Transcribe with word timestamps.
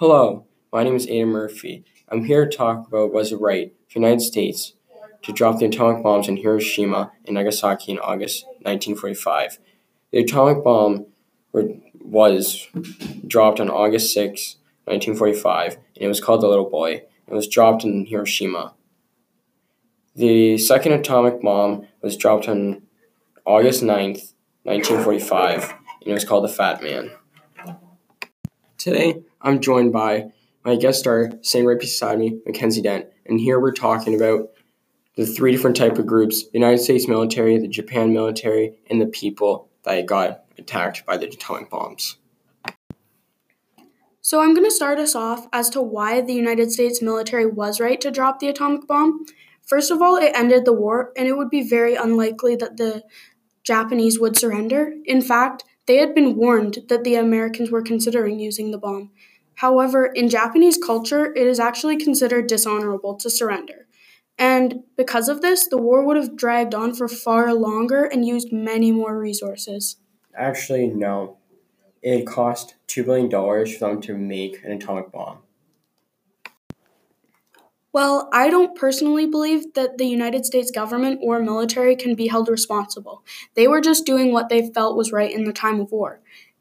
Hello, 0.00 0.46
my 0.72 0.84
name 0.84 0.94
is 0.94 1.08
Aidan 1.08 1.30
Murphy. 1.30 1.84
I'm 2.08 2.26
here 2.26 2.46
to 2.46 2.56
talk 2.56 2.86
about 2.86 3.12
was 3.12 3.32
it 3.32 3.40
right 3.40 3.72
for 3.88 3.94
the 3.94 4.04
United 4.04 4.20
States 4.20 4.74
to 5.22 5.32
drop 5.32 5.58
the 5.58 5.66
atomic 5.66 6.04
bombs 6.04 6.28
in 6.28 6.36
Hiroshima 6.36 7.10
and 7.26 7.34
Nagasaki 7.34 7.90
in 7.90 7.98
August 7.98 8.44
1945. 8.62 9.58
The 10.12 10.20
atomic 10.20 10.62
bomb 10.62 11.06
was 11.52 12.68
dropped 13.26 13.58
on 13.58 13.68
August 13.68 14.14
6, 14.14 14.58
1945, 14.84 15.74
and 15.74 15.82
it 15.96 16.06
was 16.06 16.20
called 16.20 16.42
the 16.42 16.48
Little 16.48 16.70
Boy. 16.70 17.02
It 17.26 17.34
was 17.34 17.48
dropped 17.48 17.82
in 17.82 18.06
Hiroshima. 18.06 18.74
The 20.14 20.58
second 20.58 20.92
atomic 20.92 21.42
bomb 21.42 21.88
was 22.02 22.16
dropped 22.16 22.46
on 22.46 22.82
August 23.44 23.82
9, 23.82 24.10
1945, 24.62 25.62
and 25.62 26.06
it 26.06 26.12
was 26.12 26.24
called 26.24 26.44
the 26.44 26.48
Fat 26.48 26.84
Man. 26.84 27.10
Today, 28.78 29.24
I'm 29.42 29.60
joined 29.60 29.92
by 29.92 30.30
my 30.64 30.76
guest 30.76 31.00
star, 31.00 31.32
sitting 31.42 31.66
right 31.66 31.80
beside 31.80 32.16
me, 32.16 32.38
Mackenzie 32.46 32.80
Dent, 32.80 33.06
and 33.26 33.40
here 33.40 33.58
we're 33.58 33.72
talking 33.72 34.14
about 34.14 34.50
the 35.16 35.26
three 35.26 35.50
different 35.50 35.76
type 35.76 35.98
of 35.98 36.06
groups: 36.06 36.44
the 36.44 36.60
United 36.60 36.78
States 36.78 37.08
military, 37.08 37.58
the 37.58 37.66
Japan 37.66 38.12
military, 38.12 38.78
and 38.88 39.00
the 39.00 39.06
people 39.06 39.68
that 39.82 40.06
got 40.06 40.44
attacked 40.58 41.04
by 41.04 41.16
the 41.16 41.26
atomic 41.26 41.68
bombs. 41.68 42.18
So 44.20 44.40
I'm 44.40 44.54
going 44.54 44.64
to 44.66 44.70
start 44.70 45.00
us 45.00 45.16
off 45.16 45.48
as 45.52 45.68
to 45.70 45.82
why 45.82 46.20
the 46.20 46.34
United 46.34 46.70
States 46.70 47.02
military 47.02 47.46
was 47.46 47.80
right 47.80 48.00
to 48.00 48.12
drop 48.12 48.38
the 48.38 48.48
atomic 48.48 48.86
bomb. 48.86 49.26
First 49.66 49.90
of 49.90 50.00
all, 50.00 50.14
it 50.14 50.30
ended 50.36 50.64
the 50.64 50.72
war, 50.72 51.12
and 51.16 51.26
it 51.26 51.36
would 51.36 51.50
be 51.50 51.68
very 51.68 51.96
unlikely 51.96 52.54
that 52.54 52.76
the 52.76 53.02
Japanese 53.64 54.20
would 54.20 54.38
surrender. 54.38 54.92
In 55.04 55.20
fact, 55.20 55.64
they 55.88 55.96
had 55.96 56.14
been 56.14 56.36
warned 56.36 56.78
that 56.88 57.02
the 57.02 57.14
Americans 57.14 57.70
were 57.70 57.82
considering 57.82 58.38
using 58.38 58.70
the 58.70 58.78
bomb. 58.78 59.10
However, 59.54 60.06
in 60.06 60.28
Japanese 60.28 60.76
culture, 60.76 61.32
it 61.34 61.46
is 61.46 61.58
actually 61.58 61.96
considered 61.96 62.46
dishonorable 62.46 63.16
to 63.16 63.30
surrender. 63.30 63.88
And 64.38 64.84
because 64.96 65.28
of 65.28 65.40
this, 65.40 65.66
the 65.66 65.78
war 65.78 66.04
would 66.04 66.16
have 66.18 66.36
dragged 66.36 66.74
on 66.74 66.94
for 66.94 67.08
far 67.08 67.52
longer 67.54 68.04
and 68.04 68.24
used 68.24 68.52
many 68.52 68.92
more 68.92 69.18
resources. 69.18 69.96
Actually, 70.36 70.88
no. 70.88 71.38
It 72.02 72.26
cost 72.26 72.76
$2 72.88 73.04
billion 73.06 73.30
for 73.30 73.78
them 73.78 74.00
to 74.02 74.16
make 74.16 74.62
an 74.62 74.70
atomic 74.70 75.10
bomb. 75.10 75.38
Well, 77.92 78.28
I 78.32 78.50
don't 78.50 78.76
personally 78.76 79.26
believe 79.26 79.72
that 79.74 79.96
the 79.96 80.06
United 80.06 80.44
States 80.44 80.70
government 80.70 81.20
or 81.22 81.40
military 81.40 81.96
can 81.96 82.14
be 82.14 82.28
held 82.28 82.48
responsible. 82.48 83.24
They 83.54 83.66
were 83.66 83.80
just 83.80 84.04
doing 84.04 84.30
what 84.32 84.50
they 84.50 84.70
felt 84.70 84.96
was 84.96 85.10
right 85.10 85.32
in 85.32 85.44
the 85.44 85.52
time 85.52 85.80
of 85.80 85.90
war. 85.90 86.20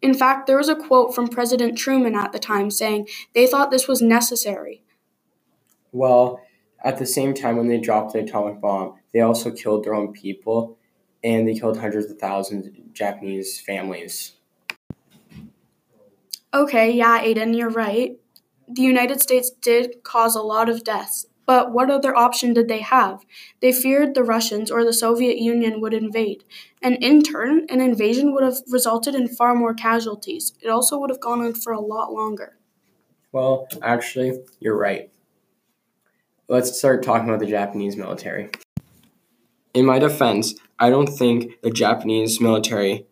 In 0.00 0.14
fact, 0.14 0.46
there 0.46 0.56
was 0.56 0.68
a 0.68 0.76
quote 0.76 1.14
from 1.14 1.26
President 1.26 1.76
Truman 1.76 2.14
at 2.14 2.30
the 2.30 2.38
time 2.38 2.70
saying 2.70 3.08
they 3.34 3.48
thought 3.48 3.72
this 3.72 3.88
was 3.88 4.00
necessary. 4.00 4.84
Well, 5.90 6.40
at 6.84 6.98
the 6.98 7.06
same 7.06 7.34
time, 7.34 7.56
when 7.56 7.66
they 7.66 7.78
dropped 7.78 8.12
the 8.12 8.20
atomic 8.20 8.60
bomb, 8.60 8.94
they 9.12 9.20
also 9.20 9.50
killed 9.50 9.84
their 9.84 9.94
own 9.94 10.12
people 10.12 10.78
and 11.24 11.48
they 11.48 11.54
killed 11.54 11.78
hundreds 11.78 12.10
of 12.10 12.18
thousands 12.18 12.66
of 12.66 12.92
Japanese 12.92 13.60
families. 13.60 14.34
Okay, 16.54 16.92
yeah, 16.92 17.20
Aidan, 17.20 17.54
you're 17.54 17.70
right. 17.70 18.18
The 18.70 18.82
United 18.82 19.20
States 19.20 19.50
did 19.50 20.02
cause 20.02 20.36
a 20.36 20.42
lot 20.42 20.68
of 20.68 20.84
deaths, 20.84 21.26
but 21.46 21.72
what 21.72 21.90
other 21.90 22.14
option 22.14 22.52
did 22.52 22.68
they 22.68 22.80
have? 22.80 23.24
They 23.60 23.72
feared 23.72 24.14
the 24.14 24.24
Russians 24.24 24.70
or 24.70 24.84
the 24.84 24.92
Soviet 24.92 25.38
Union 25.38 25.80
would 25.80 25.94
invade, 25.94 26.44
and 26.82 26.96
in 27.02 27.22
turn, 27.22 27.66
an 27.68 27.80
invasion 27.80 28.34
would 28.34 28.44
have 28.44 28.58
resulted 28.70 29.14
in 29.14 29.28
far 29.28 29.54
more 29.54 29.74
casualties. 29.74 30.52
It 30.60 30.68
also 30.68 30.98
would 30.98 31.10
have 31.10 31.20
gone 31.20 31.40
on 31.40 31.54
for 31.54 31.72
a 31.72 31.80
lot 31.80 32.12
longer. 32.12 32.58
Well, 33.32 33.68
actually, 33.82 34.38
you're 34.60 34.76
right 34.76 35.10
let's 36.48 36.76
start 36.78 37.02
talking 37.02 37.28
about 37.28 37.40
the 37.40 37.46
Japanese 37.46 37.96
military. 37.96 38.50
In 39.74 39.84
my 39.84 39.98
defense, 39.98 40.54
I 40.78 40.90
don't 40.90 41.06
think 41.06 41.60
the 41.62 41.70
Japanese 41.70 42.40
military 42.40 43.06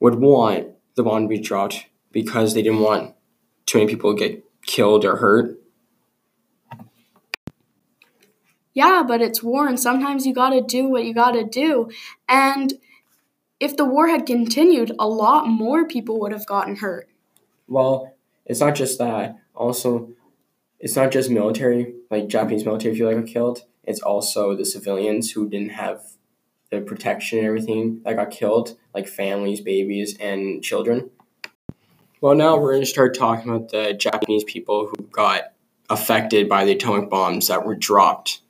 would 0.00 0.16
want 0.16 0.68
the 0.96 1.02
bomb 1.02 1.22
to 1.22 1.28
be 1.28 1.38
dropped 1.38 1.86
because 2.10 2.54
they 2.54 2.62
didn't 2.62 2.80
want 2.80 3.14
too 3.66 3.78
many 3.78 3.90
people 3.90 4.16
to 4.16 4.18
get 4.18 4.44
killed 4.64 5.04
or 5.04 5.16
hurt. 5.16 5.58
Yeah, 8.74 9.02
but 9.06 9.20
it's 9.20 9.42
war, 9.42 9.66
and 9.68 9.78
sometimes 9.78 10.26
you 10.26 10.34
gotta 10.34 10.62
do 10.62 10.88
what 10.88 11.04
you 11.04 11.12
gotta 11.12 11.44
do. 11.44 11.90
And 12.28 12.74
if 13.60 13.76
the 13.76 13.84
war 13.84 14.08
had 14.08 14.26
continued, 14.26 14.92
a 14.98 15.06
lot 15.06 15.46
more 15.46 15.86
people 15.86 16.18
would 16.20 16.32
have 16.32 16.46
gotten 16.46 16.76
hurt. 16.76 17.08
Well, 17.68 18.14
it's 18.46 18.60
not 18.60 18.74
just 18.74 18.98
that. 18.98 19.38
Also, 19.54 20.10
it's 20.80 20.96
not 20.96 21.12
just 21.12 21.30
military, 21.30 21.94
like 22.10 22.28
Japanese 22.28 22.64
military 22.64 22.94
people 22.94 23.10
that 23.10 23.20
got 23.20 23.26
killed. 23.26 23.62
It's 23.84 24.00
also 24.00 24.56
the 24.56 24.64
civilians 24.64 25.32
who 25.32 25.48
didn't 25.48 25.70
have 25.70 26.02
the 26.70 26.80
protection 26.80 27.38
and 27.38 27.46
everything 27.46 28.00
that 28.04 28.16
got 28.16 28.30
killed, 28.30 28.76
like 28.94 29.06
families, 29.06 29.60
babies, 29.60 30.16
and 30.18 30.62
children. 30.62 31.10
Well, 32.22 32.36
now 32.36 32.56
we're 32.56 32.70
going 32.70 32.82
to 32.82 32.86
start 32.86 33.18
talking 33.18 33.50
about 33.50 33.70
the 33.70 33.94
Japanese 33.94 34.44
people 34.44 34.86
who 34.86 35.08
got 35.10 35.54
affected 35.90 36.48
by 36.48 36.64
the 36.64 36.70
atomic 36.70 37.10
bombs 37.10 37.48
that 37.48 37.66
were 37.66 37.74
dropped 37.74 38.42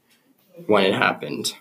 when 0.67 0.85
it 0.85 0.93
happened. 0.93 1.55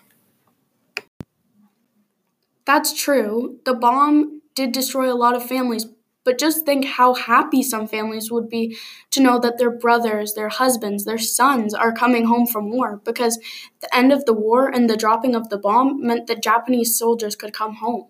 That's 2.66 2.92
true. 2.92 3.60
The 3.64 3.72
bomb 3.72 4.42
did 4.54 4.72
destroy 4.72 5.10
a 5.10 5.16
lot 5.16 5.34
of 5.34 5.42
families, 5.42 5.86
but 6.22 6.38
just 6.38 6.66
think 6.66 6.84
how 6.84 7.14
happy 7.14 7.62
some 7.62 7.88
families 7.88 8.30
would 8.30 8.50
be 8.50 8.76
to 9.10 9.22
know 9.22 9.38
that 9.38 9.56
their 9.56 9.70
brothers, 9.70 10.34
their 10.34 10.50
husbands, 10.50 11.06
their 11.06 11.16
sons 11.16 11.72
are 11.72 11.94
coming 11.94 12.26
home 12.26 12.46
from 12.46 12.70
war 12.70 13.00
because 13.06 13.38
the 13.80 13.96
end 13.96 14.12
of 14.12 14.26
the 14.26 14.34
war 14.34 14.68
and 14.68 14.90
the 14.90 14.98
dropping 14.98 15.34
of 15.34 15.48
the 15.48 15.56
bomb 15.56 16.06
meant 16.06 16.26
that 16.26 16.42
Japanese 16.42 16.94
soldiers 16.94 17.34
could 17.34 17.54
come 17.54 17.76
home. 17.76 18.08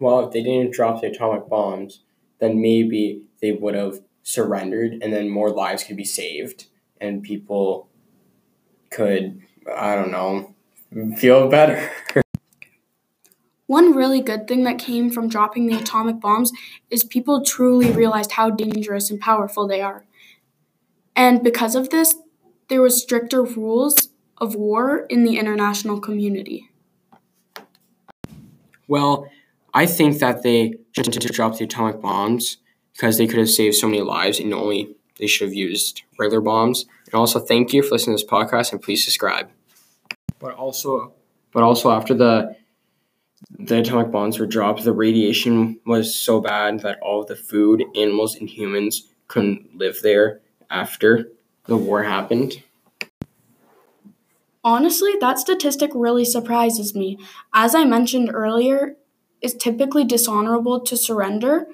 Well, 0.00 0.26
if 0.26 0.32
they 0.32 0.42
didn't 0.42 0.74
drop 0.74 1.02
the 1.02 1.06
atomic 1.06 1.48
bombs, 1.48 2.00
then 2.40 2.60
maybe 2.60 3.22
they 3.40 3.52
would 3.52 3.74
have 3.74 4.00
surrendered 4.22 4.98
and 5.02 5.12
then 5.12 5.30
more 5.30 5.50
lives 5.50 5.84
could 5.84 5.96
be 5.96 6.04
saved 6.04 6.66
and 7.00 7.22
people 7.22 7.88
could, 8.90 9.40
I 9.74 9.94
don't 9.94 10.10
know, 10.10 10.54
feel 11.16 11.48
better. 11.48 11.90
One 13.66 13.94
really 13.94 14.22
good 14.22 14.48
thing 14.48 14.64
that 14.64 14.78
came 14.78 15.10
from 15.10 15.28
dropping 15.28 15.66
the 15.66 15.76
atomic 15.76 16.20
bombs 16.20 16.52
is 16.90 17.04
people 17.04 17.44
truly 17.44 17.90
realized 17.90 18.32
how 18.32 18.48
dangerous 18.48 19.10
and 19.10 19.20
powerful 19.20 19.68
they 19.68 19.82
are. 19.82 20.06
And 21.14 21.42
because 21.42 21.74
of 21.74 21.90
this, 21.90 22.14
there 22.68 22.80
was 22.80 23.02
stricter 23.02 23.42
rules 23.42 24.08
of 24.38 24.54
war 24.54 25.06
in 25.10 25.24
the 25.24 25.38
international 25.38 26.00
community. 26.00 26.70
Well, 28.86 29.28
I 29.74 29.84
think 29.84 30.18
that 30.20 30.42
they 30.42 30.74
should 30.92 31.12
drop 31.32 31.58
the 31.58 31.64
atomic 31.64 32.00
bombs 32.00 32.56
because 32.98 33.16
they 33.16 33.28
could 33.28 33.38
have 33.38 33.48
saved 33.48 33.76
so 33.76 33.86
many 33.86 34.02
lives 34.02 34.40
and 34.40 34.52
only 34.52 34.96
they 35.18 35.26
should 35.26 35.46
have 35.46 35.54
used 35.54 36.02
regular 36.18 36.40
bombs. 36.40 36.84
And 37.06 37.14
also 37.14 37.38
thank 37.38 37.72
you 37.72 37.82
for 37.82 37.92
listening 37.92 38.16
to 38.16 38.24
this 38.24 38.30
podcast 38.30 38.72
and 38.72 38.82
please 38.82 39.04
subscribe. 39.04 39.48
But 40.40 40.54
also 40.54 41.12
but 41.52 41.62
also 41.62 41.90
after 41.90 42.14
the 42.14 42.56
the 43.56 43.78
atomic 43.78 44.10
bombs 44.10 44.38
were 44.40 44.46
dropped, 44.46 44.82
the 44.82 44.92
radiation 44.92 45.78
was 45.86 46.14
so 46.14 46.40
bad 46.40 46.80
that 46.80 46.98
all 47.00 47.20
of 47.20 47.28
the 47.28 47.36
food, 47.36 47.84
animals, 47.96 48.34
and 48.34 48.48
humans 48.48 49.08
couldn't 49.28 49.76
live 49.76 50.00
there 50.02 50.40
after 50.68 51.28
the 51.66 51.76
war 51.76 52.02
happened. 52.02 52.62
Honestly, 54.64 55.14
that 55.20 55.38
statistic 55.38 55.90
really 55.94 56.24
surprises 56.24 56.96
me. 56.96 57.16
As 57.54 57.76
I 57.76 57.84
mentioned 57.84 58.30
earlier, 58.34 58.96
it's 59.40 59.54
typically 59.54 60.04
dishonorable 60.04 60.80
to 60.80 60.96
surrender, 60.96 61.68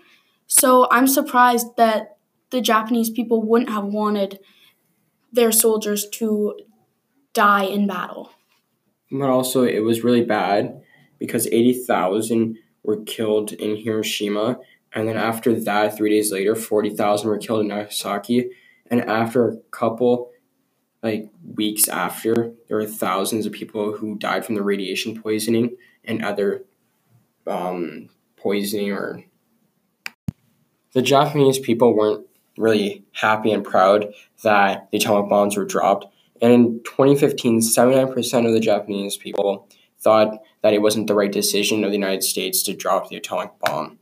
so 0.46 0.88
I'm 0.90 1.06
surprised 1.06 1.76
that 1.76 2.16
the 2.50 2.60
Japanese 2.60 3.10
people 3.10 3.42
wouldn't 3.42 3.70
have 3.70 3.84
wanted 3.84 4.38
their 5.32 5.50
soldiers 5.50 6.08
to 6.08 6.56
die 7.32 7.64
in 7.64 7.86
battle. 7.86 8.30
But 9.10 9.30
also, 9.30 9.64
it 9.64 9.80
was 9.80 10.04
really 10.04 10.24
bad 10.24 10.80
because 11.18 11.46
80,000 11.48 12.56
were 12.82 13.02
killed 13.04 13.52
in 13.52 13.76
Hiroshima. 13.76 14.58
And 14.92 15.08
then 15.08 15.16
after 15.16 15.58
that, 15.60 15.96
three 15.96 16.10
days 16.10 16.30
later, 16.30 16.54
40,000 16.54 17.28
were 17.28 17.38
killed 17.38 17.60
in 17.60 17.68
Nagasaki. 17.68 18.50
And 18.90 19.00
after 19.02 19.48
a 19.48 19.56
couple, 19.70 20.30
like 21.02 21.30
weeks 21.54 21.88
after, 21.88 22.52
there 22.68 22.76
were 22.76 22.86
thousands 22.86 23.46
of 23.46 23.52
people 23.52 23.96
who 23.96 24.16
died 24.16 24.44
from 24.44 24.54
the 24.54 24.62
radiation 24.62 25.20
poisoning 25.20 25.76
and 26.04 26.24
other 26.24 26.64
um, 27.46 28.08
poisoning 28.36 28.92
or. 28.92 29.24
The 30.94 31.02
Japanese 31.02 31.58
people 31.58 31.94
weren't 31.94 32.24
really 32.56 33.04
happy 33.12 33.50
and 33.50 33.64
proud 33.64 34.14
that 34.42 34.88
the 34.90 34.98
atomic 34.98 35.28
bombs 35.28 35.56
were 35.56 35.64
dropped. 35.64 36.06
And 36.40 36.52
in 36.52 36.80
2015, 36.84 37.60
79% 37.60 38.46
of 38.46 38.52
the 38.52 38.60
Japanese 38.60 39.16
people 39.16 39.68
thought 39.98 40.38
that 40.62 40.72
it 40.72 40.82
wasn't 40.82 41.08
the 41.08 41.14
right 41.14 41.32
decision 41.32 41.82
of 41.82 41.90
the 41.90 41.96
United 41.96 42.22
States 42.22 42.62
to 42.62 42.76
drop 42.76 43.08
the 43.08 43.16
atomic 43.16 43.50
bomb. 43.60 43.98